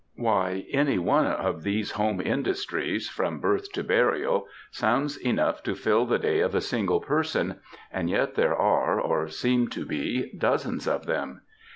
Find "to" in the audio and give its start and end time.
3.73-3.83, 5.61-5.75, 9.67-9.85